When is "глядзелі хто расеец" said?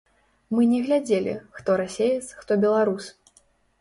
0.85-2.25